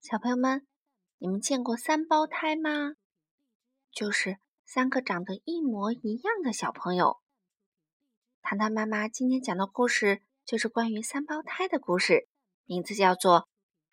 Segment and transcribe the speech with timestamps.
[0.00, 0.64] 小朋友们，
[1.18, 2.94] 你们见过三胞胎吗？
[3.90, 7.18] 就是三个长得一模一样的小朋友。
[8.40, 12.28] 糖糖妈妈今天讲的故事就是关于三胞胎的故事，
[12.64, 13.40] 名字叫做《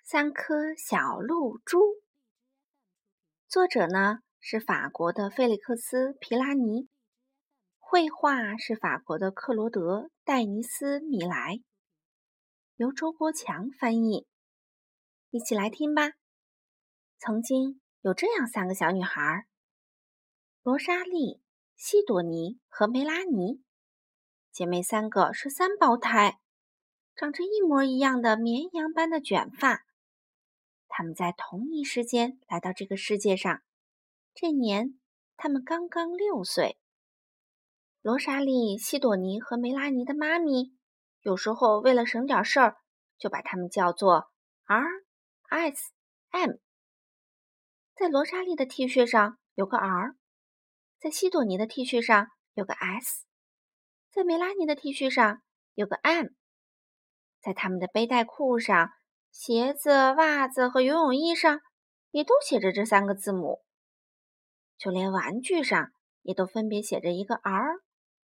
[0.04, 1.80] 三颗小露珠》。
[3.50, 6.88] 作者呢是法国的费利克斯·皮拉尼，
[7.80, 11.60] 绘画是法国的克罗德·戴尼斯·米莱，
[12.76, 14.28] 由周国强翻译。
[15.36, 16.14] 一起来听吧。
[17.18, 19.46] 曾经有这样三个小女孩：
[20.64, 21.42] 罗莎莉、
[21.76, 23.62] 西朵尼和梅拉尼，
[24.54, 26.40] 姐妹三个是三胞胎，
[27.18, 29.86] 长着一模一样的绵羊般的卷发。
[30.88, 33.62] 她们在同一时间来到这个世界上，
[34.34, 34.98] 这年
[35.36, 36.78] 她们刚刚六岁。
[38.02, 40.78] 罗莎莉、西朵尼和梅拉尼的妈咪
[41.24, 42.78] 有时候为了省点事儿，
[43.18, 44.32] 就把她们叫做
[44.64, 45.04] R。
[45.50, 45.92] S
[46.30, 46.52] M，
[47.96, 50.16] 在罗莎莉的 T 恤上有个 R，
[51.00, 53.26] 在西朵尼的 T 恤上有个 S，
[54.12, 55.42] 在梅拉尼的 T 恤上
[55.74, 56.28] 有个 M，
[57.40, 58.92] 在他们的背带裤上、
[59.32, 61.62] 鞋子、袜子和游泳衣上
[62.12, 63.64] 也都写着这三个字母，
[64.78, 65.92] 就连玩具上
[66.22, 67.82] 也都分别写着一个 R、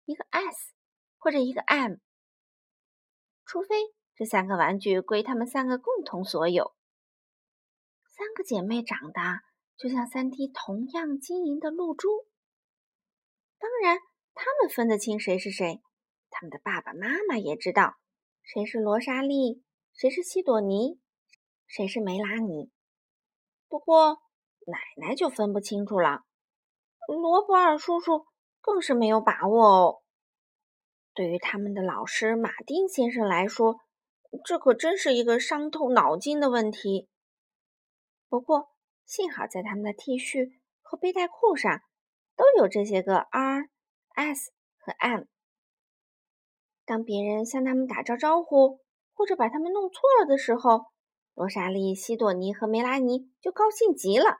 [0.05, 0.73] 一个 S
[1.17, 1.95] 或者一个 M，
[3.47, 3.77] 除非
[4.15, 6.75] 这三个玩具归他们三个共同所有。
[8.17, 9.21] 三个姐妹长得
[9.77, 12.09] 就像三滴同样晶莹的露珠。
[13.59, 13.99] 当然，
[14.35, 15.83] 她们分得清谁是谁，
[16.31, 17.97] 她们的爸爸妈妈也知道
[18.45, 21.01] 谁是罗莎莉，谁是西朵尼，
[21.67, 22.71] 谁是梅拉尼。
[23.69, 24.21] 不过，
[24.67, 26.21] 奶奶就分不清楚了。
[27.09, 28.27] 罗伯尔叔叔
[28.61, 30.03] 更是没有把握哦。
[31.15, 33.81] 对于他们的老师马丁先生来说，
[34.45, 37.09] 这可真是一个伤透脑筋的问题。
[38.35, 38.69] 不过，
[39.07, 41.83] 幸好在他们的 T 恤和背带裤上
[42.35, 43.69] 都有这些个 R、
[44.17, 45.27] S 和 M。
[46.85, 48.81] 当别人向他们打招招呼，
[49.13, 50.87] 或者把他们弄错了的时候，
[51.35, 54.39] 罗莎莉、西朵尼和梅拉尼就高兴极了。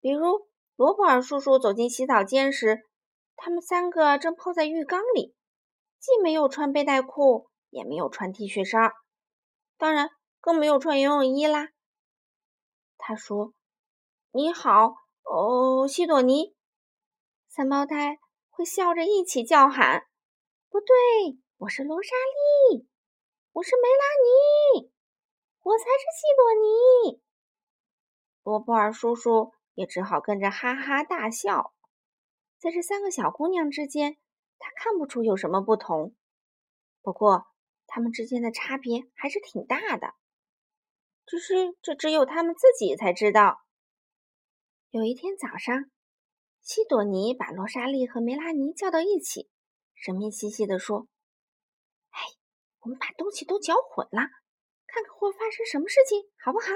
[0.00, 2.88] 比如，罗伯尔叔叔走进洗澡间时，
[3.36, 5.34] 他们三个正泡在浴缸里，
[5.98, 8.90] 既没有穿背带裤，也没有穿 T 恤衫，
[9.76, 10.08] 当然
[10.40, 11.68] 更没有穿游泳衣啦。
[13.02, 13.54] 他说
[14.30, 16.54] ：“你好，哦，西朵尼。”
[17.48, 18.18] 三胞胎
[18.50, 20.06] 会笑着一起叫喊
[20.68, 20.96] ：“不对，
[21.56, 22.10] 我是罗莎
[22.70, 22.86] 莉，
[23.52, 24.92] 我是梅拉尼，
[25.62, 27.22] 我才是西朵尼。”
[28.44, 31.74] 罗布尔叔叔也只好跟着哈哈大笑。
[32.58, 34.18] 在这三个小姑娘之间，
[34.58, 36.14] 他看不出有什么不同。
[37.02, 37.46] 不过，
[37.86, 40.14] 她们之间的差别还是挺大的。
[41.30, 43.60] 只是这只有他们自己才知道。
[44.90, 45.84] 有一天早上，
[46.60, 49.48] 西朵尼把罗莎莉和梅拉尼叫到一起，
[49.94, 51.06] 神秘兮兮地说
[52.10, 52.18] ：“哎，
[52.80, 54.26] 我们把东西都搅混了，
[54.88, 56.66] 看看会发生什么事情，好不好？”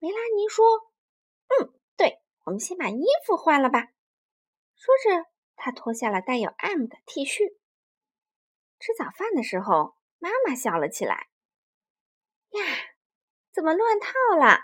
[0.00, 0.66] 梅拉尼说
[1.54, 3.92] ：“嗯，对，我们先把衣服换了吧。”
[4.74, 7.56] 说着，她脱下了带有 M 的 T 恤。
[8.80, 11.28] 吃早饭的时候，妈妈笑了起来。
[12.52, 12.64] 呀，
[13.52, 14.60] 怎么乱套了？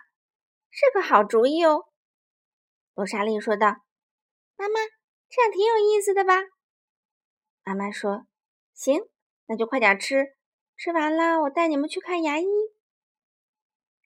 [0.70, 1.86] 是个好主意哦。”
[2.94, 3.84] 罗莎莉说道。
[4.56, 4.80] “妈妈，
[5.28, 6.34] 这样挺有意思的吧？”
[7.64, 8.26] 妈妈说
[8.74, 9.00] ：“行，
[9.46, 10.36] 那就快点吃。
[10.76, 12.46] 吃完了，我带你们去看牙医。”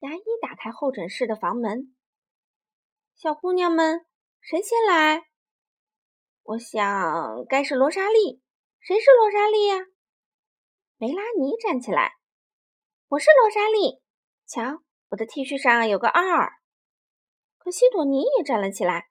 [0.00, 1.94] 牙医打开候诊室的房门。
[3.14, 4.04] 小姑娘们，
[4.41, 5.28] 谁先来？
[6.43, 8.43] 我想该是罗莎莉。
[8.81, 9.87] 谁是罗莎莉呀？
[10.97, 12.16] 梅拉尼站起来。
[13.12, 14.00] 我是罗莎莉，
[14.46, 16.54] 瞧，我的 T 恤上有个二。
[17.58, 19.10] 可西朵尼也站了起来，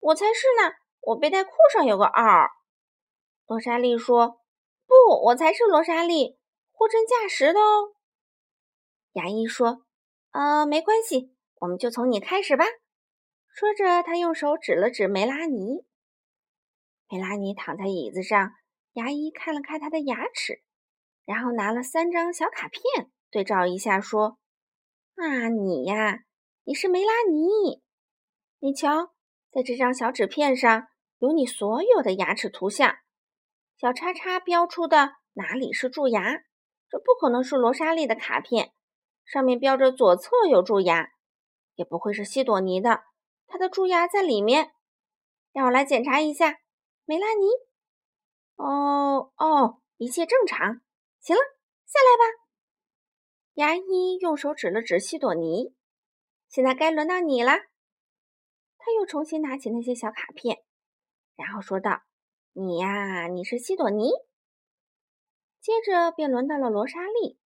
[0.00, 2.50] 我才是呢，我背带裤上有个二。
[3.46, 4.40] 罗莎莉说
[4.84, 6.40] ：“不，我才是罗莎莉，
[6.72, 7.94] 货真价实的哦。”
[9.14, 9.84] 牙医说
[10.34, 12.64] ：“呃，没关系，我们就从你开始吧。”
[13.54, 15.86] 说着，他用手指了指梅拉尼。
[17.08, 18.54] 梅拉尼躺在椅子上，
[18.94, 20.64] 牙医看了看他的牙齿，
[21.24, 23.12] 然后拿了三张小卡片。
[23.30, 24.38] 对照一下，说
[25.14, 26.24] ：“啊，你呀，
[26.64, 27.80] 你是梅拉尼。
[28.58, 29.12] 你瞧，
[29.50, 30.88] 在这张小纸片上
[31.18, 32.96] 有你所有的牙齿图像，
[33.76, 36.42] 小叉叉标出的哪里是蛀牙？
[36.88, 38.72] 这不可能是罗莎莉的卡片，
[39.24, 41.10] 上面标着左侧有蛀牙，
[41.76, 43.04] 也不会是西朵尼的，
[43.46, 44.72] 她的蛀牙在里面。
[45.52, 46.58] 让我来检查一下，
[47.04, 47.46] 梅拉尼。
[48.56, 50.80] 哦哦，一切正常。
[51.20, 51.42] 行了，
[51.86, 52.40] 下来吧。”
[53.60, 55.74] 牙医用手指了指西朵尼，
[56.48, 57.52] 现在该轮到你了。
[58.78, 60.64] 他又重新拿起那些小卡片，
[61.36, 62.00] 然后说道
[62.56, 64.12] ：“你呀，你是西朵尼。”
[65.60, 67.38] 接着便轮到了罗莎莉。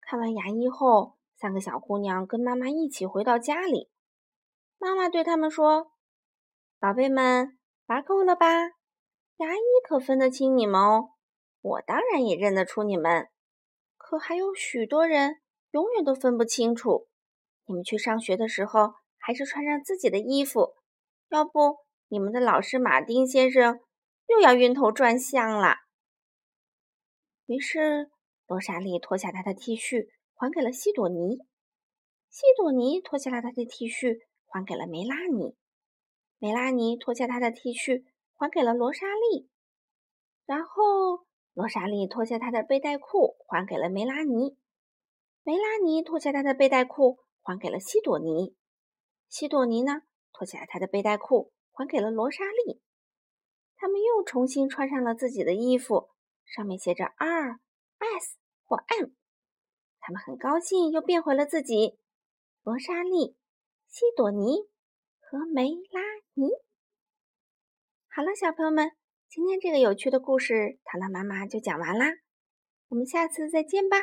[0.00, 3.90] 看完牙医后，三个小姑娘跟妈妈一起回到家里。
[4.78, 5.92] 妈妈对他们说
[6.80, 7.58] ：“宝贝们，
[7.88, 8.46] 玩够了吧？
[9.36, 11.10] 牙医可分得清你们哦。
[11.60, 13.28] 我当然也认得出你们，
[14.12, 17.08] 可还有许多人永远都分不清楚。
[17.64, 20.74] 你们去上学的时候，还是穿上自己的衣服，
[21.30, 21.78] 要不
[22.08, 23.80] 你们的老师马丁先生
[24.26, 25.76] 又要晕头转向了。”
[27.48, 28.10] 于是，
[28.46, 31.38] 罗莎莉脱下她的 T 恤，还给了西朵尼；
[32.28, 34.18] 西朵尼脱下了她的 T 恤。
[34.54, 35.56] 还给了梅拉尼，
[36.38, 38.04] 梅拉尼脱下她的 T 恤，
[38.34, 39.48] 还给了罗莎莉。
[40.44, 44.56] 然后罗莎莉脱下她的背带裤，还给了梅拉尼。
[45.42, 48.56] 梅拉尼脱下她的背带裤，还给了西朵尼。
[49.28, 50.02] 西朵尼呢，
[50.32, 52.80] 脱下她的背带裤，还给了罗莎莉。
[53.76, 56.10] 他们又重新穿上了自己的衣服，
[56.44, 57.60] 上面写着 R、
[57.98, 59.10] S 或 M。
[60.00, 61.98] 他们很高兴，又变回了自己。
[62.62, 63.36] 罗莎莉。
[63.88, 64.70] 西朵尼
[65.20, 66.00] 和梅拉
[66.32, 66.48] 尼。
[68.08, 68.92] 好了，小朋友们，
[69.34, 72.04] 今天这个有趣的故事，糖糖妈妈就讲完啦。
[72.90, 73.96] 我们下次再见吧。